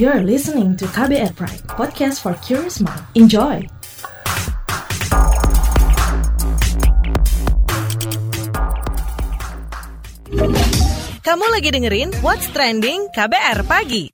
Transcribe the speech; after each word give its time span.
You're 0.00 0.24
listening 0.24 0.80
to 0.80 0.88
KBR 0.96 1.36
Pride, 1.36 1.60
podcast 1.76 2.24
for 2.24 2.32
curious 2.40 2.80
mind. 2.80 3.04
Enjoy! 3.12 3.60
Kamu 11.20 11.44
lagi 11.52 11.68
dengerin 11.68 12.16
What's 12.24 12.48
Trending 12.48 13.12
KBR 13.12 13.60
Pagi. 13.68 14.08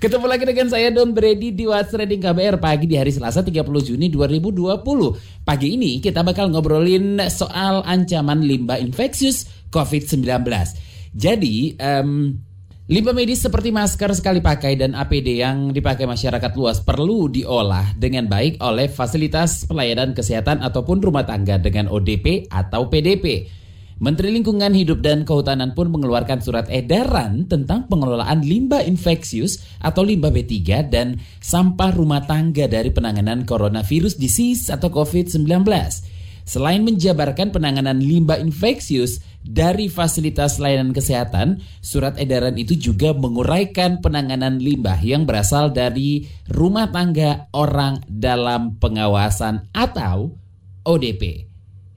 Ketemu 0.00 0.24
lagi 0.24 0.48
dengan 0.48 0.72
saya 0.72 0.88
Don 0.88 1.12
Brady 1.12 1.52
di 1.52 1.68
What's 1.68 1.92
Trending 1.92 2.24
KBR 2.24 2.56
pagi 2.56 2.88
di 2.88 2.96
hari 2.96 3.12
Selasa 3.12 3.44
30 3.44 3.60
Juni 3.92 4.08
2020. 4.08 5.44
Pagi 5.44 5.68
ini 5.68 6.00
kita 6.00 6.24
bakal 6.24 6.48
ngobrolin 6.48 7.20
soal 7.28 7.84
ancaman 7.84 8.40
limbah 8.40 8.80
infeksius 8.80 9.68
COVID-19. 9.68 10.48
Jadi, 11.12 11.76
um, 11.76 12.40
limbah 12.90 13.14
medis 13.14 13.46
seperti 13.46 13.70
masker 13.70 14.10
sekali 14.10 14.42
pakai 14.42 14.74
dan 14.74 14.98
APD 14.98 15.38
yang 15.38 15.70
dipakai 15.70 16.02
masyarakat 16.02 16.50
luas 16.58 16.82
perlu 16.82 17.30
diolah 17.30 17.94
dengan 17.94 18.26
baik 18.26 18.58
oleh 18.58 18.90
fasilitas 18.90 19.62
pelayanan 19.70 20.18
kesehatan 20.18 20.58
ataupun 20.58 20.98
rumah 20.98 21.22
tangga 21.22 21.62
dengan 21.62 21.86
ODP 21.86 22.50
atau 22.50 22.90
PDP. 22.90 23.46
Menteri 24.02 24.34
Lingkungan 24.34 24.74
Hidup 24.74 24.98
dan 24.98 25.22
Kehutanan 25.22 25.78
pun 25.78 25.86
mengeluarkan 25.94 26.42
surat 26.42 26.66
edaran 26.74 27.46
tentang 27.46 27.86
pengelolaan 27.86 28.42
limbah 28.42 28.82
infeksius 28.82 29.62
atau 29.78 30.02
limbah 30.02 30.34
B3 30.34 30.90
dan 30.90 31.22
sampah 31.38 31.94
rumah 31.94 32.26
tangga 32.26 32.66
dari 32.66 32.90
penanganan 32.90 33.46
coronavirus 33.46 34.18
disease 34.18 34.74
atau 34.74 34.90
COVID-19. 34.90 35.46
Selain 36.42 36.82
menjabarkan 36.82 37.54
penanganan 37.54 38.02
limbah 38.02 38.38
infeksius 38.42 39.22
dari 39.42 39.86
fasilitas 39.90 40.58
layanan 40.62 40.94
kesehatan, 40.94 41.62
surat 41.82 42.18
edaran 42.18 42.54
itu 42.58 42.78
juga 42.78 43.14
menguraikan 43.14 44.02
penanganan 44.02 44.58
limbah 44.58 44.98
yang 45.02 45.26
berasal 45.26 45.70
dari 45.70 46.26
rumah 46.50 46.90
tangga 46.90 47.50
orang 47.54 48.02
dalam 48.06 48.78
pengawasan 48.78 49.70
atau 49.74 50.34
ODP. 50.82 51.52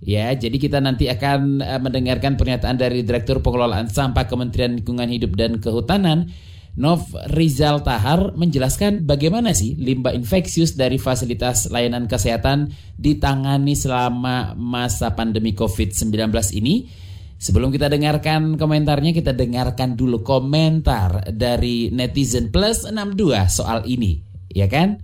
Ya, 0.06 0.30
jadi 0.38 0.62
kita 0.62 0.78
nanti 0.78 1.10
akan 1.10 1.66
uh, 1.66 1.82
mendengarkan 1.82 2.38
pernyataan 2.38 2.78
dari 2.78 3.02
Direktur 3.02 3.42
Pengelolaan 3.42 3.90
Sampah 3.90 4.30
Kementerian 4.30 4.78
Lingkungan 4.78 5.10
Hidup 5.10 5.34
dan 5.34 5.58
Kehutanan, 5.58 6.30
Nov 6.76 7.08
Rizal 7.32 7.88
Tahar 7.88 8.36
menjelaskan 8.36 9.08
bagaimana 9.08 9.56
sih 9.56 9.80
limbah 9.80 10.12
infeksius 10.12 10.76
dari 10.76 11.00
fasilitas 11.00 11.72
layanan 11.72 12.04
kesehatan 12.04 12.68
ditangani 13.00 13.80
selama 13.80 14.60
masa 14.60 15.16
pandemi 15.16 15.56
COVID-19 15.56 16.12
ini. 16.60 16.92
Sebelum 17.36 17.72
kita 17.72 17.88
dengarkan 17.92 18.60
komentarnya, 18.60 19.12
kita 19.12 19.36
dengarkan 19.36 19.96
dulu 19.96 20.24
komentar 20.24 21.32
dari 21.36 21.92
netizen 21.92 22.52
plus 22.52 22.88
62 22.88 23.52
soal 23.52 23.84
ini, 23.88 24.20
ya 24.52 24.68
kan? 24.72 25.00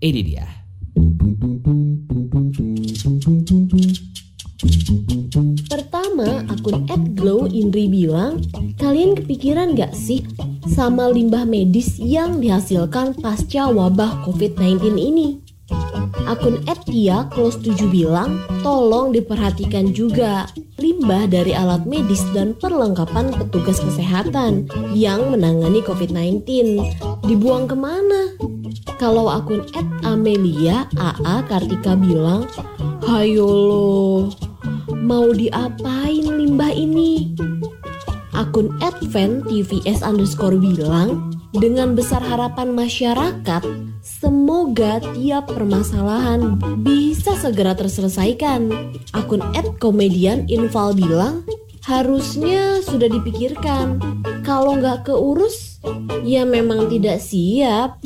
Ini 0.00 0.20
dia. 0.24 0.48
Pertama, 6.20 6.52
akun 6.52 6.84
@glowindri 7.16 7.88
bilang, 7.88 8.44
kalian 8.76 9.16
kepikiran 9.16 9.72
gak 9.72 9.96
sih 9.96 10.20
sama 10.68 11.08
limbah 11.08 11.48
medis 11.48 11.96
yang 11.96 12.44
dihasilkan 12.44 13.16
pasca 13.16 13.72
wabah 13.72 14.28
COVID-19 14.28 15.00
ini? 15.00 15.40
Akun 16.28 16.60
@tia 16.84 17.24
close 17.32 17.56
7 17.64 17.88
bilang, 17.88 18.36
tolong 18.60 19.16
diperhatikan 19.16 19.96
juga 19.96 20.44
limbah 20.76 21.24
dari 21.24 21.56
alat 21.56 21.88
medis 21.88 22.20
dan 22.36 22.52
perlengkapan 22.52 23.32
petugas 23.40 23.80
kesehatan 23.80 24.68
yang 24.92 25.32
menangani 25.32 25.80
COVID-19. 25.80 26.44
Dibuang 27.24 27.64
ke 27.64 27.72
mana? 27.80 28.36
Kalau 29.00 29.32
akun 29.32 29.64
@amelia 30.04 30.84
AA 31.00 31.48
Kartika 31.48 31.96
bilang, 31.96 32.44
Hayo 33.08 33.48
loh, 33.48 34.49
Mau 35.00 35.32
diapain 35.32 36.28
limbah 36.28 36.76
ini? 36.76 37.32
Akun 38.36 38.68
Advent 38.84 39.48
TVS 39.48 40.04
underscore 40.04 40.60
bilang, 40.60 41.32
dengan 41.56 41.96
besar 41.96 42.20
harapan 42.20 42.76
masyarakat, 42.76 43.62
semoga 44.04 45.00
tiap 45.16 45.48
permasalahan 45.50 46.60
bisa 46.84 47.32
segera 47.40 47.72
terselesaikan. 47.72 48.68
Akun 49.16 49.40
@komedian 49.80 50.44
Inval 50.52 50.92
bilang, 50.92 51.48
harusnya 51.90 52.78
sudah 52.86 53.10
dipikirkan. 53.10 53.98
Kalau 54.46 54.78
nggak 54.78 55.10
keurus, 55.10 55.82
ya 56.22 56.46
memang 56.46 56.86
tidak 56.86 57.18
siap. 57.18 57.98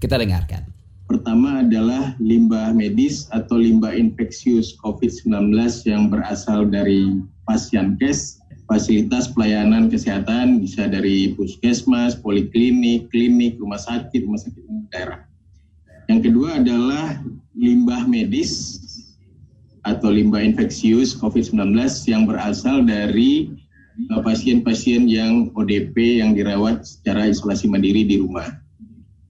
Kita 0.00 0.16
dengarkan. 0.16 0.75
Pertama 1.06 1.62
adalah 1.62 2.18
limbah 2.18 2.74
medis 2.74 3.30
atau 3.30 3.62
limbah 3.62 3.94
infeksius 3.94 4.74
COVID-19 4.82 5.54
yang 5.86 6.10
berasal 6.10 6.66
dari 6.66 7.22
pasien 7.46 7.94
kes, 7.94 8.42
fasilitas 8.66 9.30
pelayanan 9.30 9.86
kesehatan 9.86 10.58
bisa 10.58 10.90
dari 10.90 11.30
puskesmas, 11.38 12.18
poliklinik, 12.18 13.06
klinik, 13.14 13.54
rumah 13.62 13.78
sakit, 13.78 14.26
rumah 14.26 14.42
sakit 14.42 14.62
daerah. 14.90 15.22
Yang 16.10 16.30
kedua 16.30 16.58
adalah 16.58 17.22
limbah 17.54 18.02
medis 18.10 18.82
atau 19.86 20.10
limbah 20.10 20.42
infeksius 20.42 21.14
COVID-19 21.22 21.78
yang 22.10 22.26
berasal 22.26 22.82
dari 22.82 23.54
pasien-pasien 24.26 25.06
yang 25.06 25.54
ODP 25.54 26.18
yang 26.18 26.34
dirawat 26.34 26.82
secara 26.82 27.30
isolasi 27.30 27.70
mandiri 27.70 28.02
di 28.02 28.18
rumah. 28.18 28.58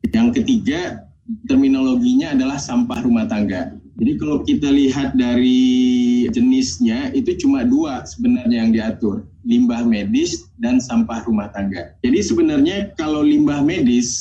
Yang 0.08 0.40
ketiga 0.42 1.06
terminologinya 1.50 2.34
adalah 2.34 2.58
sampah 2.58 3.02
rumah 3.02 3.26
tangga. 3.26 3.74
Jadi 3.96 4.12
kalau 4.20 4.44
kita 4.44 4.68
lihat 4.68 5.16
dari 5.16 6.28
jenisnya 6.28 7.16
itu 7.16 7.32
cuma 7.40 7.64
dua 7.64 8.04
sebenarnya 8.04 8.56
yang 8.60 8.70
diatur, 8.76 9.24
limbah 9.48 9.88
medis 9.88 10.52
dan 10.60 10.76
sampah 10.76 11.24
rumah 11.24 11.48
tangga. 11.48 11.96
Jadi 12.04 12.20
sebenarnya 12.20 12.92
kalau 13.00 13.24
limbah 13.24 13.64
medis 13.64 14.12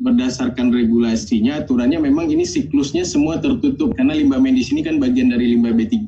berdasarkan 0.00 0.72
regulasinya 0.72 1.60
aturannya 1.60 2.00
memang 2.00 2.32
ini 2.32 2.48
siklusnya 2.48 3.04
semua 3.04 3.36
tertutup 3.36 3.92
karena 4.00 4.16
limbah 4.16 4.40
medis 4.40 4.72
ini 4.72 4.80
kan 4.80 4.96
bagian 4.96 5.28
dari 5.28 5.52
limbah 5.52 5.76
B3 5.76 6.00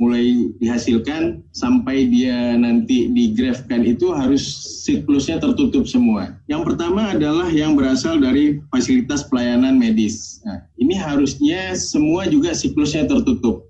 mulai 0.00 0.48
dihasilkan 0.56 1.44
sampai 1.52 2.08
dia 2.08 2.56
nanti 2.56 3.12
digrafkan 3.12 3.84
itu 3.84 4.12
harus 4.16 4.40
siklusnya 4.88 5.36
tertutup 5.36 5.84
semua. 5.84 6.40
Yang 6.48 6.72
pertama 6.72 7.12
adalah 7.12 7.52
yang 7.52 7.76
berasal 7.76 8.16
dari 8.16 8.60
fasilitas 8.72 9.28
pelayanan 9.28 9.76
medis. 9.76 10.40
Nah, 10.48 10.64
ini 10.80 10.96
harusnya 10.96 11.76
semua 11.76 12.24
juga 12.26 12.56
siklusnya 12.56 13.04
tertutup. 13.04 13.68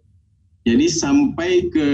Jadi 0.62 0.86
sampai 0.86 1.66
ke 1.74 1.90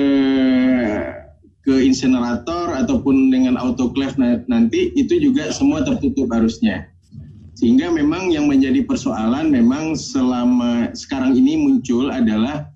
ke 1.68 1.84
insinerator 1.84 2.72
ataupun 2.72 3.28
dengan 3.28 3.60
autoclave 3.60 4.16
nanti 4.48 4.92
itu 4.96 5.20
juga 5.20 5.52
semua 5.52 5.84
tertutup 5.84 6.28
harusnya. 6.32 6.88
Sehingga 7.58 7.90
memang 7.90 8.30
yang 8.30 8.46
menjadi 8.46 8.86
persoalan 8.86 9.50
memang 9.50 9.98
selama 9.98 10.94
sekarang 10.94 11.34
ini 11.34 11.58
muncul 11.58 12.08
adalah 12.08 12.70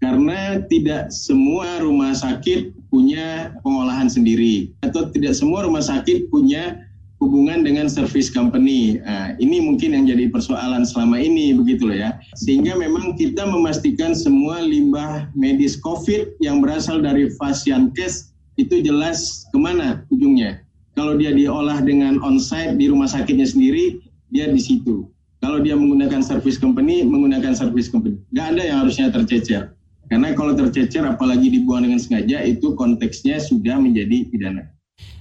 karena 0.00 0.60
tidak 0.68 1.08
semua 1.08 1.80
rumah 1.80 2.12
sakit 2.12 2.72
punya 2.92 3.56
pengolahan 3.64 4.08
sendiri 4.08 4.72
atau 4.84 5.08
tidak 5.10 5.32
semua 5.36 5.64
rumah 5.64 5.82
sakit 5.82 6.28
punya 6.28 6.86
hubungan 7.16 7.64
dengan 7.64 7.88
service 7.88 8.28
company. 8.28 9.00
Nah, 9.00 9.32
ini 9.40 9.64
mungkin 9.64 9.96
yang 9.96 10.04
jadi 10.04 10.28
persoalan 10.28 10.84
selama 10.84 11.16
ini 11.16 11.56
begitu 11.56 11.88
loh 11.88 11.96
ya. 11.96 12.10
Sehingga 12.36 12.76
memang 12.76 13.16
kita 13.16 13.48
memastikan 13.48 14.12
semua 14.12 14.60
limbah 14.60 15.32
medis 15.32 15.80
COVID 15.80 16.36
yang 16.44 16.60
berasal 16.60 17.00
dari 17.00 17.32
Fasiankes 17.40 18.36
itu 18.60 18.84
jelas 18.84 19.48
ke 19.52 19.58
mana 19.60 20.04
ujungnya. 20.12 20.60
Kalau 20.96 21.16
dia 21.16 21.32
diolah 21.32 21.84
dengan 21.84 22.16
onsite 22.24 22.80
di 22.80 22.88
rumah 22.88 23.08
sakitnya 23.08 23.44
sendiri, 23.44 24.00
dia 24.32 24.48
di 24.48 24.60
situ. 24.60 25.08
Kalau 25.44 25.60
dia 25.60 25.76
menggunakan 25.76 26.24
service 26.24 26.56
company, 26.56 27.04
menggunakan 27.04 27.52
service 27.52 27.92
company. 27.92 28.16
Nggak 28.32 28.46
ada 28.56 28.62
yang 28.64 28.76
harusnya 28.84 29.12
tercecer. 29.12 29.75
Karena 30.06 30.30
kalau 30.38 30.54
tercecer 30.54 31.02
apalagi 31.02 31.50
dibuang 31.50 31.82
dengan 31.82 31.98
sengaja 31.98 32.46
itu 32.46 32.78
konteksnya 32.78 33.42
sudah 33.42 33.78
menjadi 33.82 34.30
pidana. 34.30 34.70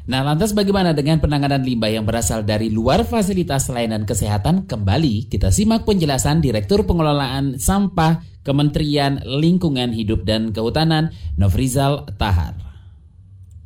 Nah, 0.06 0.22
lantas 0.22 0.54
bagaimana 0.54 0.94
dengan 0.94 1.18
penanganan 1.18 1.66
limbah 1.66 1.90
yang 1.90 2.06
berasal 2.06 2.46
dari 2.46 2.70
luar 2.70 3.02
fasilitas 3.02 3.74
layanan 3.74 4.06
kesehatan? 4.06 4.70
Kembali 4.70 5.26
kita 5.26 5.50
simak 5.50 5.82
penjelasan 5.90 6.46
Direktur 6.46 6.86
Pengelolaan 6.86 7.58
Sampah 7.58 8.22
Kementerian 8.46 9.26
Lingkungan 9.26 9.90
Hidup 9.98 10.22
dan 10.22 10.54
Kehutanan, 10.54 11.10
Nofrizal 11.42 12.06
Tahar. 12.22 12.65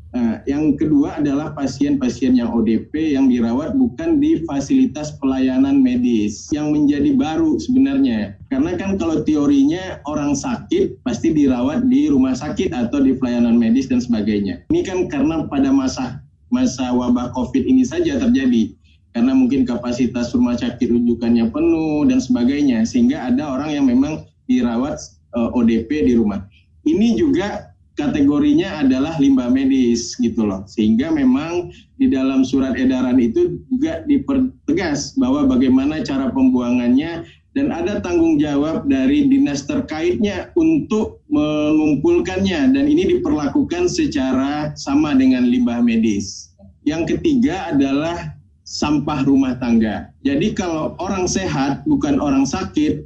Nah, 0.09 0.41
yang 0.49 0.73
kedua 0.73 1.21
adalah 1.21 1.53
pasien-pasien 1.53 2.33
yang 2.33 2.49
ODP 2.49 3.13
yang 3.13 3.29
dirawat 3.29 3.77
bukan 3.77 4.17
di 4.17 4.41
fasilitas 4.49 5.13
pelayanan 5.21 5.85
medis 5.85 6.49
yang 6.49 6.73
menjadi 6.73 7.13
baru 7.13 7.61
sebenarnya. 7.61 8.33
Karena 8.49 8.73
kan 8.73 8.97
kalau 8.97 9.21
teorinya 9.21 10.01
orang 10.09 10.33
sakit 10.33 11.05
pasti 11.05 11.29
dirawat 11.29 11.85
di 11.85 12.09
rumah 12.09 12.33
sakit 12.33 12.73
atau 12.73 13.05
di 13.05 13.13
pelayanan 13.21 13.53
medis 13.53 13.85
dan 13.85 14.01
sebagainya. 14.01 14.65
Ini 14.73 14.81
kan 14.81 15.05
karena 15.13 15.45
pada 15.45 15.69
masa 15.69 16.25
masa 16.49 16.89
wabah 16.89 17.29
COVID 17.37 17.69
ini 17.69 17.85
saja 17.85 18.17
terjadi 18.17 18.73
karena 19.13 19.37
mungkin 19.37 19.61
kapasitas 19.61 20.33
rumah 20.33 20.57
sakit 20.57 20.89
rujukannya 20.89 21.53
penuh 21.53 22.09
dan 22.09 22.17
sebagainya 22.17 22.81
sehingga 22.81 23.29
ada 23.29 23.45
orang 23.45 23.77
yang 23.77 23.85
memang 23.85 24.25
dirawat 24.49 24.97
eh, 25.37 25.49
ODP 25.53 26.09
di 26.09 26.13
rumah. 26.17 26.49
Ini 26.89 27.13
juga 27.13 27.68
kategorinya 27.99 28.87
adalah 28.87 29.19
limbah 29.19 29.51
medis 29.51 30.15
gitu 30.23 30.47
loh. 30.47 30.63
Sehingga 30.63 31.11
memang 31.11 31.75
di 31.99 32.07
dalam 32.07 32.47
surat 32.47 32.79
edaran 32.79 33.19
itu 33.19 33.59
juga 33.67 34.07
dipertegas 34.07 35.19
bahwa 35.19 35.43
bagaimana 35.51 35.99
cara 36.07 36.31
pembuangannya 36.31 37.27
dan 37.59 37.75
ada 37.75 37.99
tanggung 37.99 38.39
jawab 38.39 38.87
dari 38.87 39.27
dinas 39.27 39.67
terkaitnya 39.67 40.55
untuk 40.55 41.19
mengumpulkannya 41.27 42.71
dan 42.71 42.85
ini 42.87 43.19
diperlakukan 43.19 43.91
secara 43.91 44.71
sama 44.79 45.11
dengan 45.19 45.43
limbah 45.43 45.83
medis. 45.83 46.55
Yang 46.87 47.19
ketiga 47.19 47.75
adalah 47.75 48.39
sampah 48.63 49.25
rumah 49.25 49.57
tangga. 49.57 50.13
Jadi 50.21 50.53
kalau 50.53 50.93
orang 51.01 51.25
sehat 51.25 51.83
bukan 51.89 52.21
orang 52.21 52.45
sakit 52.45 53.03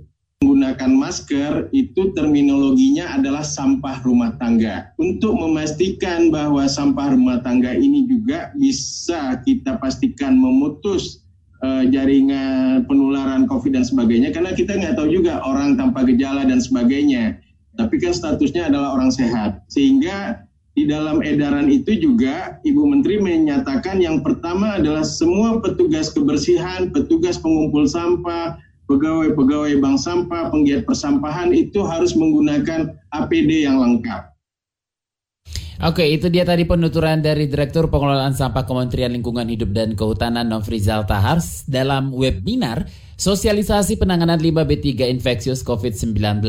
menggunakan 0.53 0.93
masker 0.93 1.73
itu 1.73 2.13
terminologinya 2.13 3.17
adalah 3.17 3.41
sampah 3.41 4.05
rumah 4.05 4.37
tangga. 4.37 4.93
Untuk 5.01 5.33
memastikan 5.33 6.29
bahwa 6.29 6.69
sampah 6.69 7.17
rumah 7.17 7.41
tangga 7.41 7.73
ini 7.73 8.05
juga 8.05 8.53
bisa 8.53 9.41
kita 9.41 9.81
pastikan 9.81 10.37
memutus 10.37 11.25
uh, 11.65 11.89
jaringan 11.89 12.85
penularan 12.85 13.49
COVID 13.49 13.73
dan 13.73 13.81
sebagainya, 13.81 14.29
karena 14.29 14.53
kita 14.53 14.77
nggak 14.77 14.93
tahu 14.93 15.09
juga 15.09 15.41
orang 15.41 15.73
tanpa 15.73 16.05
gejala 16.05 16.45
dan 16.45 16.61
sebagainya. 16.61 17.41
Tapi 17.73 17.97
kan 17.97 18.13
statusnya 18.13 18.69
adalah 18.69 18.93
orang 18.93 19.09
sehat, 19.09 19.65
sehingga 19.73 20.45
di 20.77 20.85
dalam 20.85 21.25
edaran 21.25 21.65
itu 21.73 21.97
juga 21.97 22.61
Ibu 22.61 22.93
Menteri 22.93 23.17
menyatakan 23.17 23.97
yang 23.97 24.21
pertama 24.21 24.77
adalah 24.77 25.01
semua 25.01 25.57
petugas 25.57 26.13
kebersihan, 26.13 26.93
petugas 26.93 27.41
pengumpul 27.41 27.89
sampah, 27.89 28.61
pegawai-pegawai 28.93 29.81
bank 29.81 29.97
sampah, 29.97 30.53
penggiat 30.53 30.85
persampahan 30.85 31.49
itu 31.49 31.81
harus 31.81 32.13
menggunakan 32.13 32.93
APD 33.09 33.65
yang 33.65 33.81
lengkap. 33.81 34.32
Oke, 35.81 36.05
itu 36.05 36.29
dia 36.29 36.45
tadi 36.45 36.69
penuturan 36.69 37.25
dari 37.25 37.49
Direktur 37.49 37.89
Pengelolaan 37.89 38.37
Sampah 38.37 38.61
Kementerian 38.61 39.09
Lingkungan 39.09 39.49
Hidup 39.49 39.73
dan 39.73 39.97
Kehutanan 39.97 40.45
Nofrizal 40.45 41.09
Tahars 41.09 41.65
dalam 41.65 42.13
webinar 42.13 42.85
Sosialisasi 43.17 43.97
Penanganan 43.97 44.37
Limbah 44.37 44.69
B3 44.69 45.09
Infeksius 45.09 45.65
COVID-19. 45.65 46.45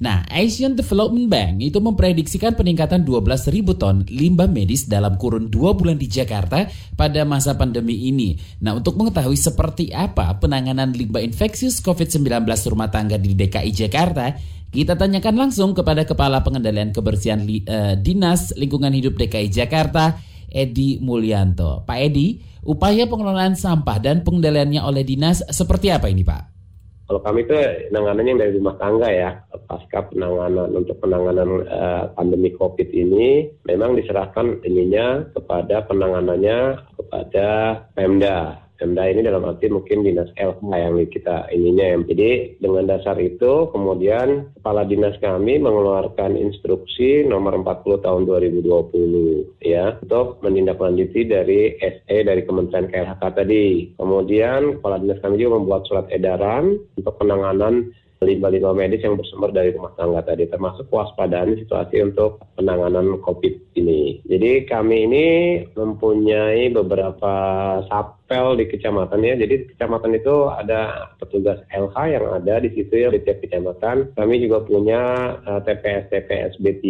Nah, 0.00 0.26
Asian 0.32 0.74
Development 0.74 1.28
Bank 1.30 1.60
itu 1.62 1.78
memprediksikan 1.78 2.56
peningkatan 2.58 3.06
12 3.06 3.52
ribu 3.54 3.78
ton 3.78 4.02
limbah 4.08 4.50
medis 4.50 4.90
dalam 4.90 5.14
kurun 5.20 5.46
dua 5.46 5.70
bulan 5.76 5.94
di 5.94 6.10
Jakarta 6.10 6.66
pada 6.98 7.22
masa 7.22 7.54
pandemi 7.54 8.10
ini. 8.10 8.34
Nah, 8.64 8.74
untuk 8.74 8.98
mengetahui 8.98 9.38
seperti 9.38 9.94
apa 9.94 10.34
penanganan 10.40 10.90
limbah 10.90 11.22
infeksius 11.22 11.78
COVID-19 11.84 12.26
rumah 12.74 12.90
tangga 12.90 13.20
di 13.20 13.38
DKI 13.38 13.70
Jakarta, 13.70 14.34
kita 14.74 14.98
tanyakan 14.98 15.46
langsung 15.46 15.70
kepada 15.70 16.02
Kepala 16.02 16.42
Pengendalian 16.42 16.90
Kebersihan 16.90 17.46
uh, 17.46 17.94
Dinas 17.94 18.50
Lingkungan 18.58 18.90
Hidup 18.90 19.14
DKI 19.14 19.46
Jakarta, 19.46 20.18
Edi 20.50 20.98
Mulyanto. 20.98 21.86
Pak 21.86 21.98
Edi, 22.02 22.42
upaya 22.66 23.06
pengelolaan 23.06 23.54
sampah 23.54 24.02
dan 24.02 24.26
pengendaliannya 24.26 24.82
oleh 24.82 25.06
dinas 25.06 25.46
seperti 25.46 25.94
apa 25.94 26.10
ini 26.10 26.26
Pak? 26.26 26.42
Kalau 27.04 27.20
kami 27.20 27.44
itu 27.44 27.54
penanganannya 27.92 28.32
dari 28.40 28.52
rumah 28.58 28.74
tangga 28.80 29.08
ya, 29.12 29.30
pasca 29.68 30.08
penanganan 30.10 30.72
untuk 30.72 30.96
penanganan 30.98 31.48
uh, 31.68 32.10
pandemi 32.16 32.50
COVID 32.56 32.88
ini 32.90 33.46
memang 33.68 33.94
diserahkan 33.94 34.64
ininya 34.66 35.22
kepada 35.36 35.84
penanganannya 35.86 36.80
kepada 36.96 37.46
Pemda 37.92 38.63
Pemda 38.74 39.06
ini 39.06 39.22
dalam 39.22 39.46
arti 39.46 39.70
mungkin 39.70 40.02
dinas 40.02 40.28
LK 40.34 40.60
yang 40.66 40.98
kita 41.06 41.46
ininya 41.54 41.94
ya. 41.94 41.96
Jadi 42.10 42.30
dengan 42.58 42.90
dasar 42.90 43.16
itu 43.22 43.70
kemudian 43.70 44.50
kepala 44.58 44.82
dinas 44.82 45.14
kami 45.22 45.62
mengeluarkan 45.62 46.34
instruksi 46.34 47.22
nomor 47.24 47.54
40 47.62 48.02
tahun 48.02 48.22
2020 48.26 49.62
ya 49.62 49.96
untuk 50.02 50.42
menindaklanjuti 50.42 51.20
dari 51.30 51.78
SE 51.78 52.16
dari 52.26 52.42
Kementerian 52.42 52.90
KLHK 52.90 53.22
tadi. 53.30 53.94
Kemudian 53.94 54.82
kepala 54.82 54.98
dinas 54.98 55.22
kami 55.22 55.38
juga 55.38 55.62
membuat 55.62 55.82
surat 55.86 56.06
edaran 56.10 56.74
untuk 56.98 57.14
penanganan 57.16 57.94
limbah-limbah 58.24 58.74
medis 58.74 59.04
yang 59.04 59.20
bersumber 59.20 59.52
dari 59.52 59.76
rumah 59.76 59.92
tangga 59.94 60.24
tadi, 60.24 60.48
termasuk 60.48 60.88
kewaspadaan 60.88 61.60
situasi 61.60 62.00
untuk 62.00 62.40
penanganan 62.56 63.20
COVID 63.20 63.76
ini. 63.76 64.24
Jadi 64.24 64.64
kami 64.64 64.96
ini 65.06 65.26
mempunyai 65.76 66.72
beberapa 66.72 67.34
sapel 67.86 68.56
di 68.56 68.64
kecamatan 68.66 69.20
ya. 69.20 69.34
Jadi 69.36 69.76
kecamatan 69.76 70.16
itu 70.16 70.48
ada 70.48 71.12
petugas 71.20 71.60
LH 71.70 71.96
yang 72.08 72.24
ada 72.32 72.54
di 72.64 72.72
situ 72.72 72.94
ya 73.04 73.12
di 73.12 73.20
tiap 73.20 73.44
kecamatan. 73.44 74.16
Kami 74.16 74.34
juga 74.40 74.64
punya 74.64 75.02
uh, 75.44 75.60
TPS 75.62 76.08
TPS 76.08 76.52
B3 76.58 76.84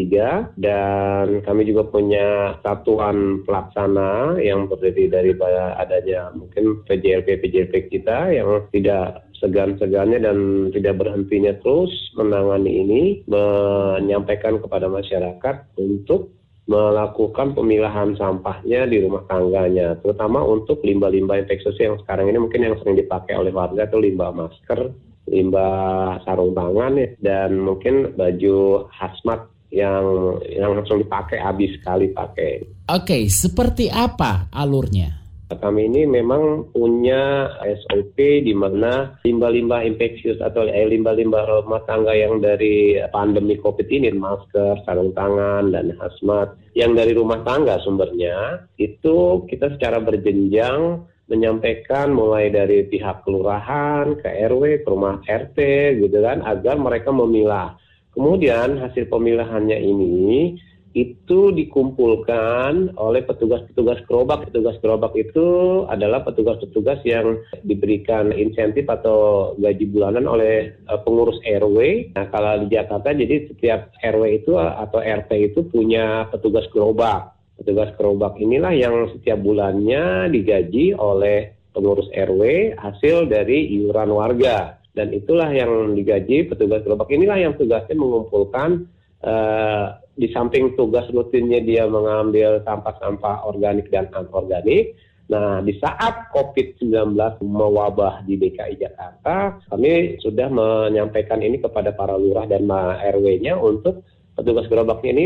dan 0.62 1.42
kami 1.42 1.66
juga 1.66 1.90
punya 1.90 2.56
satuan 2.62 3.42
pelaksana 3.42 4.38
yang 4.38 4.70
terdiri 4.70 5.10
dari 5.10 5.32
adanya 5.74 6.30
mungkin 6.32 6.84
PJLP 6.86 7.42
PJLP 7.42 7.74
kita 7.90 8.30
yang 8.30 8.64
tidak 8.70 9.26
segan-segannya 9.44 10.24
dan 10.24 10.38
tidak 10.72 11.04
berhentinya 11.04 11.52
terus 11.60 11.92
menangani 12.16 12.72
ini, 12.80 13.02
menyampaikan 13.28 14.56
kepada 14.64 14.88
masyarakat 14.88 15.76
untuk 15.76 16.32
melakukan 16.64 17.52
pemilahan 17.52 18.16
sampahnya 18.16 18.88
di 18.88 19.04
rumah 19.04 19.20
tangganya, 19.28 20.00
terutama 20.00 20.40
untuk 20.40 20.80
limbah-limbah 20.80 21.44
infeksius 21.44 21.76
yang 21.76 22.00
sekarang 22.00 22.32
ini 22.32 22.40
mungkin 22.40 22.64
yang 22.64 22.80
sering 22.80 22.96
dipakai 22.96 23.36
oleh 23.36 23.52
warga 23.52 23.84
itu 23.84 24.00
limbah 24.00 24.32
masker, 24.32 24.88
limbah 25.28 26.24
sarung 26.24 26.56
tangan 26.56 26.96
ya, 26.96 27.08
dan 27.20 27.60
mungkin 27.60 28.16
baju 28.16 28.88
hazmat 28.88 29.44
yang 29.68 30.04
yang 30.48 30.72
langsung 30.78 31.04
dipakai 31.04 31.36
habis 31.36 31.76
sekali 31.76 32.08
pakai. 32.16 32.64
Oke, 32.88 33.28
seperti 33.28 33.92
apa 33.92 34.48
alurnya? 34.48 35.23
Kami 35.52 35.92
ini 35.92 36.08
memang 36.08 36.72
punya 36.72 37.52
SOP 37.60 38.16
di 38.16 38.56
mana 38.56 39.20
limbah-limbah 39.28 39.84
infeksius 39.84 40.40
atau 40.40 40.64
eh, 40.64 40.88
limbah-limbah 40.88 41.44
rumah 41.44 41.84
tangga 41.84 42.16
yang 42.16 42.40
dari 42.40 42.96
pandemi 43.12 43.60
COVID 43.60 43.84
ini, 43.92 44.08
masker, 44.16 44.80
sarung 44.88 45.12
tangan, 45.12 45.68
dan 45.68 45.92
hazmat, 46.00 46.56
yang 46.72 46.96
dari 46.96 47.12
rumah 47.12 47.44
tangga 47.44 47.76
sumbernya, 47.84 48.64
itu 48.80 49.44
kita 49.44 49.76
secara 49.76 50.00
berjenjang 50.00 51.04
menyampaikan 51.28 52.12
mulai 52.12 52.48
dari 52.48 52.88
pihak 52.88 53.24
kelurahan 53.28 54.16
ke 54.20 54.28
RW, 54.48 54.80
ke 54.80 54.88
rumah 54.88 55.20
RT 55.28 55.58
gitu 56.00 56.24
kan, 56.24 56.40
agar 56.40 56.80
mereka 56.80 57.12
memilah. 57.12 57.76
Kemudian 58.16 58.80
hasil 58.80 59.12
pemilahannya 59.12 59.76
ini 59.76 60.56
itu 60.94 61.50
dikumpulkan 61.50 62.94
oleh 62.94 63.26
petugas-petugas 63.26 63.98
gerobak. 64.06 64.46
Petugas 64.48 64.78
gerobak 64.78 65.12
itu 65.18 65.82
adalah 65.90 66.22
petugas-petugas 66.22 67.02
yang 67.02 67.34
diberikan 67.66 68.30
insentif 68.30 68.86
atau 68.86 69.52
gaji 69.58 69.84
bulanan 69.90 70.30
oleh 70.30 70.78
uh, 70.86 71.02
pengurus 71.02 71.42
RW. 71.42 72.10
Nah, 72.14 72.30
kalau 72.30 72.62
di 72.62 72.78
Jakarta 72.78 73.10
jadi 73.10 73.50
setiap 73.50 73.90
RW 73.98 74.22
itu 74.46 74.54
atau 74.54 75.02
RT 75.02 75.30
itu 75.52 75.66
punya 75.68 76.30
petugas 76.30 76.64
gerobak. 76.70 77.34
petugas 77.54 77.94
kerobak 77.94 78.34
inilah 78.42 78.74
yang 78.74 79.06
setiap 79.14 79.38
bulannya 79.38 80.26
digaji 80.26 80.90
oleh 80.90 81.54
pengurus 81.70 82.10
RW 82.10 82.74
hasil 82.74 83.30
dari 83.30 83.70
iuran 83.78 84.10
warga 84.10 84.74
dan 84.94 85.10
itulah 85.10 85.50
yang 85.50 85.94
digaji 85.94 86.50
petugas 86.50 86.82
gerobak 86.82 87.10
inilah 87.10 87.38
yang 87.38 87.54
tugasnya 87.54 87.98
mengumpulkan 87.98 88.90
uh, 89.24 89.98
di 90.14 90.30
samping 90.30 90.78
tugas 90.78 91.08
rutinnya 91.10 91.58
dia 91.64 91.88
mengambil 91.90 92.62
sampah-sampah 92.62 93.48
organik 93.48 93.90
dan 93.90 94.06
anorganik 94.14 94.94
Nah, 95.24 95.64
di 95.64 95.72
saat 95.80 96.28
COVID-19 96.36 97.16
mewabah 97.40 98.28
di 98.28 98.36
DKI 98.36 98.76
Jakarta, 98.76 99.56
kami 99.72 100.20
sudah 100.20 100.52
menyampaikan 100.52 101.40
ini 101.40 101.56
kepada 101.56 101.96
para 101.96 102.12
lurah 102.20 102.44
dan 102.44 102.68
RW-nya 102.68 103.56
untuk 103.56 104.04
petugas 104.34 104.66
gerobaknya 104.66 105.14
ini 105.14 105.24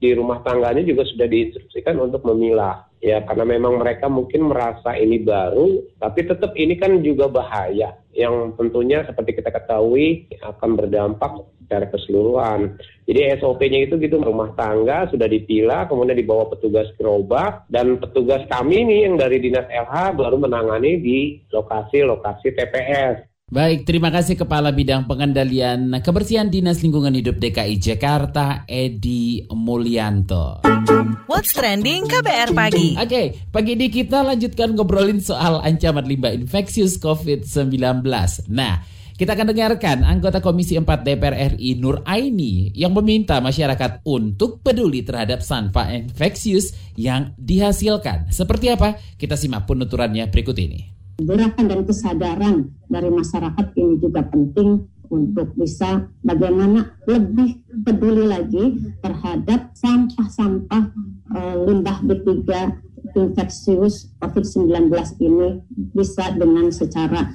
di 0.00 0.10
rumah 0.16 0.40
tangganya 0.42 0.82
juga 0.82 1.06
sudah 1.06 1.28
diinstruksikan 1.30 2.02
untuk 2.02 2.26
memilah. 2.26 2.88
Ya 3.02 3.22
karena 3.22 3.46
memang 3.46 3.82
mereka 3.82 4.06
mungkin 4.06 4.46
merasa 4.46 4.94
ini 4.94 5.22
baru 5.22 5.82
tapi 5.98 6.26
tetap 6.26 6.54
ini 6.58 6.74
kan 6.80 6.98
juga 7.04 7.30
bahaya. 7.30 7.94
Yang 8.10 8.58
tentunya 8.58 9.06
seperti 9.06 9.38
kita 9.38 9.54
ketahui 9.54 10.26
akan 10.42 10.70
berdampak 10.74 11.46
secara 11.72 11.88
keseluruhan. 11.88 12.76
Jadi 13.08 13.40
SOP-nya 13.40 13.88
itu 13.88 13.96
gitu 13.96 14.20
rumah 14.20 14.52
tangga 14.52 15.08
sudah 15.08 15.24
dipilah 15.24 15.88
kemudian 15.88 16.20
dibawa 16.20 16.52
petugas 16.52 16.92
gerobak 17.00 17.64
dan 17.72 17.96
petugas 17.96 18.44
kami 18.52 18.84
ini 18.84 19.08
yang 19.08 19.16
dari 19.16 19.40
Dinas 19.40 19.64
LH 19.72 20.20
baru 20.20 20.36
menangani 20.36 21.00
di 21.00 21.40
lokasi-lokasi 21.48 22.52
TPS. 22.52 23.32
Baik, 23.52 23.84
terima 23.84 24.08
kasih 24.08 24.32
Kepala 24.32 24.72
Bidang 24.72 25.04
Pengendalian 25.04 26.00
Kebersihan 26.00 26.48
Dinas 26.48 26.80
Lingkungan 26.80 27.12
Hidup 27.12 27.36
DKI 27.36 27.76
Jakarta, 27.76 28.64
Edi 28.64 29.44
Mulyanto. 29.52 30.64
What's 31.28 31.52
Trending 31.52 32.08
KBR 32.08 32.56
Pagi 32.56 32.96
Oke, 32.96 33.36
pagi 33.52 33.76
ini 33.76 33.92
kita 33.92 34.24
lanjutkan 34.24 34.72
ngobrolin 34.72 35.20
soal 35.20 35.60
ancaman 35.60 36.08
limbah 36.08 36.32
infeksius 36.32 36.96
COVID-19. 36.96 38.08
Nah, 38.48 38.80
kita 39.16 39.36
akan 39.36 39.52
dengarkan 39.52 40.04
anggota 40.04 40.38
Komisi 40.44 40.76
4 40.76 40.86
DPR 41.04 41.56
RI 41.56 41.78
Nur 41.78 42.00
Aini 42.04 42.72
yang 42.76 42.96
meminta 42.96 43.38
masyarakat 43.38 44.04
untuk 44.06 44.64
peduli 44.64 45.04
terhadap 45.04 45.44
sampah 45.44 45.92
infeksius 45.92 46.74
yang 46.98 47.36
dihasilkan. 47.36 48.32
Seperti 48.32 48.72
apa? 48.72 48.96
Kita 49.18 49.36
simak 49.36 49.68
penuturannya 49.68 50.28
berikut 50.28 50.56
ini 50.58 50.92
gerakan 51.22 51.66
dan 51.70 51.80
kesadaran 51.86 52.56
dari 52.90 53.10
masyarakat 53.12 53.66
ini 53.78 53.94
juga 54.02 54.26
penting 54.26 54.88
untuk 55.12 55.52
bisa 55.60 56.08
bagaimana 56.24 56.96
lebih 57.04 57.60
peduli 57.84 58.24
lagi 58.24 58.80
terhadap 59.04 59.76
sampah-sampah 59.76 60.84
e, 61.36 61.38
limbah 61.68 61.98
B3 62.00 62.32
infeksius 63.14 64.12
COVID-19 64.20 64.88
ini 65.20 65.60
bisa 65.92 66.32
dengan 66.34 66.72
secara 66.72 67.28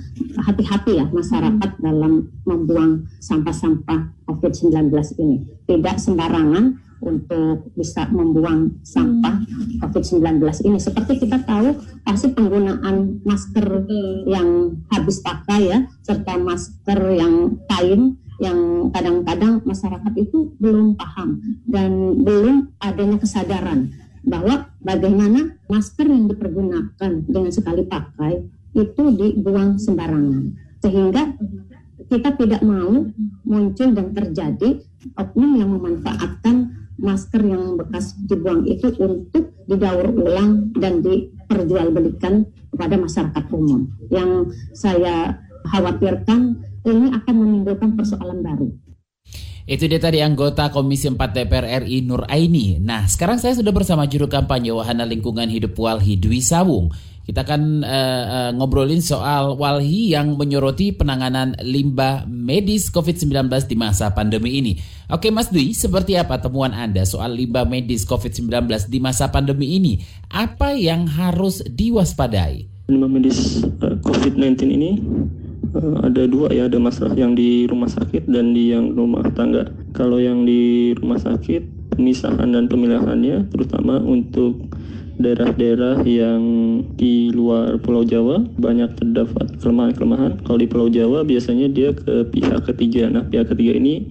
hati-hati 0.44 0.98
ya 0.98 1.06
masyarakat 1.10 1.72
dalam 1.82 2.32
membuang 2.46 3.06
sampah-sampah 3.22 4.14
COVID-19 4.28 4.92
ini. 5.22 5.38
Tidak 5.68 5.96
sembarangan 5.98 6.88
untuk 7.02 7.70
bisa 7.78 8.10
membuang 8.10 8.82
sampah 8.82 9.46
COVID-19 9.86 10.42
ini. 10.66 10.78
Seperti 10.82 11.22
kita 11.22 11.46
tahu, 11.46 11.78
pasti 12.02 12.34
penggunaan 12.34 13.22
masker 13.22 13.86
yang 14.26 14.82
habis 14.90 15.22
pakai 15.22 15.62
ya, 15.70 15.80
serta 16.02 16.42
masker 16.42 17.00
yang 17.14 17.62
kain 17.70 18.18
yang 18.38 18.94
kadang-kadang 18.94 19.66
masyarakat 19.66 20.14
itu 20.14 20.54
belum 20.62 20.94
paham 20.94 21.42
dan 21.66 22.22
belum 22.22 22.70
adanya 22.78 23.18
kesadaran 23.18 23.90
bahwa 24.28 24.68
bagaimana 24.84 25.56
masker 25.72 26.06
yang 26.06 26.28
dipergunakan 26.28 27.12
dengan 27.24 27.52
sekali 27.52 27.88
pakai 27.88 28.44
itu 28.76 29.04
dibuang 29.16 29.80
sembarangan 29.80 30.54
sehingga 30.84 31.34
kita 32.08 32.36
tidak 32.36 32.62
mau 32.62 33.08
muncul 33.48 33.90
dan 33.96 34.14
terjadi 34.14 34.84
oknum 35.16 35.52
yang 35.58 35.72
memanfaatkan 35.74 36.88
masker 36.98 37.42
yang 37.46 37.78
bekas 37.78 38.18
dibuang 38.26 38.66
itu 38.66 38.92
untuk 39.00 39.54
didaur 39.70 40.12
ulang 40.12 40.74
dan 40.80 41.04
diperjualbelikan 41.04 42.48
kepada 42.74 42.96
masyarakat 42.98 43.44
umum. 43.54 43.92
Yang 44.10 44.56
saya 44.74 45.38
khawatirkan 45.68 46.64
ini 46.88 47.12
akan 47.14 47.36
menimbulkan 47.36 47.94
persoalan 48.00 48.40
baru. 48.42 48.68
Itu 49.68 49.84
dia 49.84 50.00
tadi 50.00 50.24
anggota 50.24 50.72
Komisi 50.72 51.12
4 51.12 51.20
DPR 51.20 51.84
RI 51.84 52.00
Nur 52.08 52.24
Aini. 52.32 52.80
Nah, 52.80 53.04
sekarang 53.04 53.36
saya 53.36 53.52
sudah 53.52 53.76
bersama 53.76 54.08
juru 54.08 54.32
kampanye 54.32 54.72
Wahana 54.72 55.04
Lingkungan 55.04 55.52
Hidup 55.52 55.76
Walhi 55.76 56.16
Dwi 56.16 56.40
Sawung. 56.40 56.88
Kita 57.28 57.44
akan 57.44 57.84
uh, 57.84 58.24
uh, 58.32 58.52
ngobrolin 58.56 59.04
soal 59.04 59.60
Walhi 59.60 60.16
yang 60.16 60.40
menyoroti 60.40 60.96
penanganan 60.96 61.60
limbah 61.60 62.24
medis 62.32 62.88
COVID-19 62.88 63.52
di 63.68 63.76
masa 63.76 64.16
pandemi 64.16 64.56
ini. 64.56 64.80
Oke 65.12 65.36
Mas 65.36 65.52
Dwi, 65.52 65.76
seperti 65.76 66.16
apa 66.16 66.40
temuan 66.40 66.72
Anda 66.72 67.04
soal 67.04 67.36
limbah 67.36 67.68
medis 67.68 68.08
COVID-19 68.08 68.88
di 68.88 69.04
masa 69.04 69.28
pandemi 69.28 69.76
ini? 69.76 70.00
Apa 70.32 70.80
yang 70.80 71.12
harus 71.12 71.60
diwaspadai? 71.68 72.88
Limbah 72.88 73.12
medis 73.12 73.60
uh, 73.84 74.00
COVID-19 74.00 74.64
ini 74.72 74.92
ada 75.76 76.24
dua 76.30 76.48
ya, 76.54 76.70
ada 76.70 76.80
masalah 76.80 77.16
yang 77.18 77.36
di 77.36 77.68
rumah 77.68 77.90
sakit 77.90 78.28
dan 78.30 78.56
di 78.56 78.72
yang 78.72 78.94
rumah 78.94 79.26
tangga. 79.34 79.68
Kalau 79.92 80.22
yang 80.22 80.48
di 80.48 80.94
rumah 80.96 81.20
sakit, 81.20 81.94
pemisahan 81.98 82.54
dan 82.54 82.70
pemilahannya 82.70 83.50
terutama 83.50 83.98
untuk 84.00 84.70
daerah-daerah 85.18 86.06
yang 86.06 86.42
di 86.94 87.34
luar 87.34 87.82
Pulau 87.82 88.06
Jawa 88.06 88.46
banyak 88.56 88.94
terdapat 89.02 89.58
kelemahan-kelemahan. 89.58 90.46
Kalau 90.46 90.62
di 90.62 90.70
Pulau 90.70 90.88
Jawa 90.94 91.26
biasanya 91.26 91.68
dia 91.74 91.92
ke 91.98 92.30
pihak 92.30 92.70
ketiga. 92.70 93.10
Nah, 93.10 93.26
pihak 93.26 93.50
ketiga 93.50 93.82
ini 93.82 94.06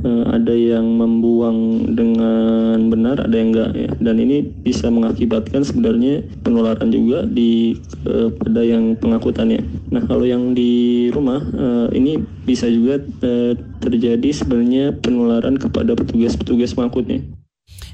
uh, 0.00 0.24
ada 0.32 0.54
yang 0.56 0.84
membuang 0.96 1.90
dengan 1.92 2.88
benar, 2.88 3.20
ada 3.22 3.36
yang 3.36 3.52
enggak 3.52 3.70
ya. 3.76 3.90
Dan 4.00 4.16
ini 4.22 4.42
bisa 4.42 4.88
mengakibatkan 4.88 5.62
sebenarnya 5.62 6.24
penularan 6.42 6.88
juga 6.88 7.28
di 7.28 7.76
kepada 8.02 8.60
yang 8.64 8.96
pengangkutannya. 8.98 9.62
Nah, 9.92 10.02
kalau 10.08 10.24
yang 10.26 10.56
di 10.56 11.08
rumah 11.14 11.40
uh, 11.54 11.88
ini 11.92 12.18
bisa 12.48 12.66
juga 12.66 12.98
uh, 13.22 13.52
terjadi 13.82 14.28
sebenarnya 14.32 14.96
penularan 14.98 15.60
kepada 15.60 15.94
petugas-petugas 15.94 16.74
pengangkutnya. 16.74 17.22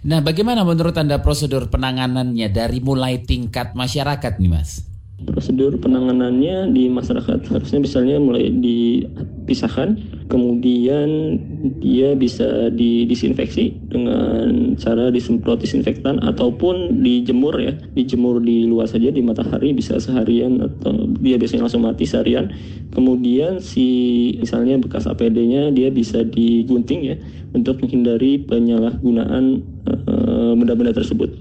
Nah, 0.06 0.22
bagaimana 0.22 0.62
menurut 0.62 0.94
Anda 0.94 1.18
prosedur 1.18 1.66
penanganannya 1.68 2.48
dari 2.54 2.78
mulai 2.78 3.18
tingkat 3.18 3.74
masyarakat 3.74 4.38
nih, 4.38 4.50
Mas? 4.50 4.86
Prosedur 5.18 5.74
penanganannya 5.82 6.70
di 6.70 6.86
masyarakat 6.86 7.50
harusnya 7.50 7.78
misalnya 7.82 8.16
mulai 8.22 8.54
dipisahkan, 8.54 9.98
kemudian 10.28 11.40
dia 11.80 12.12
bisa 12.12 12.68
didisinfeksi 12.70 13.74
dengan 13.88 14.76
cara 14.76 15.08
disemprot 15.08 15.64
disinfektan 15.64 16.20
ataupun 16.20 17.00
dijemur 17.00 17.56
ya, 17.58 17.74
dijemur 17.96 18.38
di 18.44 18.68
luar 18.68 18.86
saja 18.86 19.08
di 19.08 19.24
matahari 19.24 19.72
bisa 19.72 19.96
seharian 19.96 20.60
atau 20.60 21.08
dia 21.18 21.40
biasanya 21.40 21.66
langsung 21.66 21.82
mati 21.82 22.04
seharian. 22.04 22.52
Kemudian 22.92 23.58
si 23.58 23.88
misalnya 24.38 24.76
bekas 24.78 25.08
APD-nya 25.08 25.72
dia 25.72 25.88
bisa 25.88 26.22
digunting 26.22 27.00
ya 27.08 27.16
untuk 27.56 27.80
menghindari 27.80 28.44
penyalahgunaan 28.44 29.64
uh, 29.88 30.52
benda-benda 30.54 30.92
tersebut. 30.92 31.32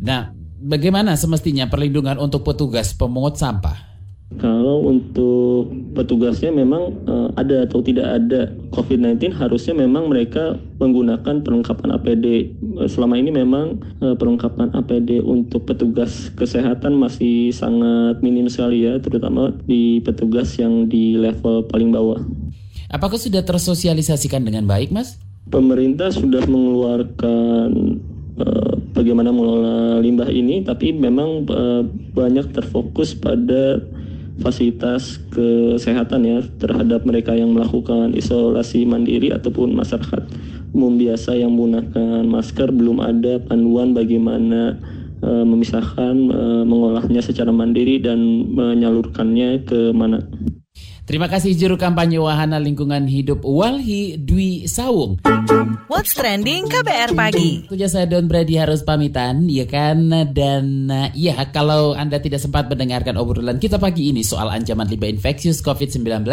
Nah, 0.00 0.32
bagaimana 0.58 1.14
semestinya 1.14 1.68
perlindungan 1.68 2.16
untuk 2.16 2.42
petugas 2.42 2.96
pemungut 2.96 3.36
sampah? 3.36 3.93
Kalau 4.34 4.82
untuk 4.90 5.70
petugasnya 5.94 6.50
memang 6.50 7.06
uh, 7.06 7.30
ada 7.38 7.70
atau 7.70 7.78
tidak 7.86 8.18
ada 8.18 8.50
COVID-19 8.74 9.30
harusnya 9.30 9.78
memang 9.78 10.10
mereka 10.10 10.58
menggunakan 10.82 11.46
perlengkapan 11.46 11.94
APD. 11.94 12.50
Selama 12.90 13.14
ini 13.14 13.30
memang 13.30 13.78
uh, 14.02 14.18
perlengkapan 14.18 14.74
APD 14.74 15.22
untuk 15.22 15.70
petugas 15.70 16.34
kesehatan 16.34 16.98
masih 16.98 17.54
sangat 17.54 18.18
minim 18.26 18.50
sekali 18.50 18.82
ya, 18.82 18.98
terutama 18.98 19.54
di 19.70 20.02
petugas 20.02 20.50
yang 20.58 20.90
di 20.90 21.14
level 21.14 21.70
paling 21.70 21.94
bawah. 21.94 22.18
Apakah 22.90 23.22
sudah 23.22 23.46
tersosialisasikan 23.46 24.42
dengan 24.42 24.66
baik, 24.66 24.90
Mas? 24.90 25.14
Pemerintah 25.46 26.10
sudah 26.10 26.42
mengeluarkan 26.50 27.70
uh, 28.42 28.74
bagaimana 28.98 29.30
mengelola 29.30 30.02
limbah 30.02 30.26
ini, 30.26 30.66
tapi 30.66 30.90
memang 30.90 31.46
uh, 31.46 31.86
banyak 32.18 32.50
terfokus 32.50 33.14
pada 33.14 33.78
fasilitas 34.42 35.22
kesehatan 35.30 36.26
ya 36.26 36.40
terhadap 36.58 37.06
mereka 37.06 37.34
yang 37.34 37.54
melakukan 37.54 38.14
isolasi 38.18 38.82
mandiri 38.82 39.30
ataupun 39.30 39.74
masyarakat 39.78 40.26
umum 40.74 40.98
biasa 40.98 41.38
yang 41.38 41.54
menggunakan 41.54 42.26
masker 42.26 42.74
belum 42.74 42.98
ada 42.98 43.38
panduan 43.46 43.94
bagaimana 43.94 44.74
uh, 45.22 45.44
memisahkan 45.46 46.14
uh, 46.34 46.62
mengolahnya 46.66 47.22
secara 47.22 47.54
mandiri 47.54 48.02
dan 48.02 48.50
menyalurkannya 48.50 49.62
ke 49.62 49.94
mana. 49.94 50.26
Terima 51.04 51.28
kasih 51.28 51.52
juru 51.52 51.76
kampanye 51.76 52.16
Wahana 52.16 52.56
Lingkungan 52.56 53.04
Hidup 53.04 53.44
Walhi 53.44 54.16
Dwi 54.16 54.64
Sawung. 54.64 55.20
What's 55.84 56.16
Trending 56.16 56.64
KBR 56.64 57.12
Pagi. 57.12 57.68
Tentunya 57.68 57.92
saya 57.92 58.08
Don 58.08 58.24
Brady 58.24 58.56
harus 58.56 58.80
pamitan, 58.80 59.44
ya 59.52 59.68
kan? 59.68 60.08
Dan 60.32 60.88
uh, 60.88 61.12
ya 61.12 61.36
kalau 61.52 61.92
Anda 61.92 62.24
tidak 62.24 62.40
sempat 62.40 62.72
mendengarkan 62.72 63.20
obrolan 63.20 63.60
kita 63.60 63.76
pagi 63.76 64.16
ini 64.16 64.24
soal 64.24 64.48
ancaman 64.48 64.88
limbah 64.88 65.12
infeksius 65.12 65.60
COVID-19, 65.60 66.24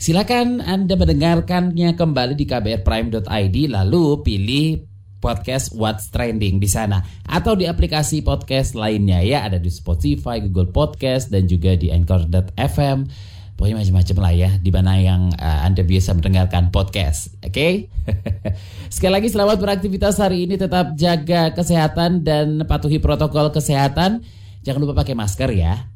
silakan 0.00 0.64
Anda 0.64 0.96
mendengarkannya 0.96 1.92
kembali 1.92 2.40
di 2.40 2.48
kbrprime.id 2.48 3.56
lalu 3.68 4.24
pilih 4.24 4.80
podcast 5.20 5.76
What's 5.76 6.08
Trending 6.08 6.56
di 6.56 6.68
sana 6.72 7.04
atau 7.28 7.52
di 7.52 7.68
aplikasi 7.68 8.24
podcast 8.24 8.72
lainnya 8.72 9.20
ya 9.20 9.44
ada 9.44 9.60
di 9.60 9.68
Spotify, 9.68 10.40
Google 10.40 10.72
Podcast 10.72 11.28
dan 11.28 11.44
juga 11.44 11.76
di 11.76 11.92
Anchor.fm. 11.92 13.35
Pokoknya 13.56 13.80
macam-macam 13.80 14.16
lah 14.20 14.32
ya 14.36 14.50
di 14.60 14.68
mana 14.68 15.00
yang 15.00 15.32
uh, 15.32 15.60
Anda 15.64 15.80
biasa 15.80 16.12
mendengarkan 16.12 16.68
podcast. 16.68 17.32
Oke. 17.40 17.50
Okay? 17.50 17.72
Sekali 18.94 19.16
lagi 19.16 19.28
selamat 19.32 19.56
beraktivitas 19.56 20.20
hari 20.20 20.44
ini 20.44 20.60
tetap 20.60 20.92
jaga 20.92 21.56
kesehatan 21.56 22.20
dan 22.20 22.68
patuhi 22.68 23.00
protokol 23.00 23.48
kesehatan. 23.48 24.20
Jangan 24.60 24.80
lupa 24.84 25.00
pakai 25.00 25.16
masker 25.16 25.56
ya. 25.56 25.88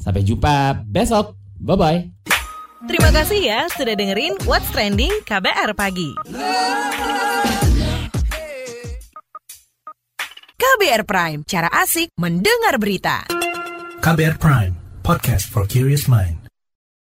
Sampai 0.00 0.24
jumpa 0.24 0.88
besok. 0.88 1.36
Bye 1.60 1.76
bye. 1.76 2.00
Terima 2.88 3.14
kasih 3.14 3.38
ya 3.44 3.60
sudah 3.70 3.94
dengerin 3.94 4.34
What's 4.48 4.72
Trending 4.74 5.12
KBR 5.22 5.76
Pagi. 5.78 6.18
KBR 10.58 11.02
Prime, 11.06 11.40
cara 11.46 11.70
asik 11.70 12.10
mendengar 12.18 12.80
berita. 12.82 13.22
KBR 14.02 14.34
Prime, 14.42 14.74
podcast 15.06 15.46
for 15.46 15.62
curious 15.62 16.10
mind. 16.10 16.41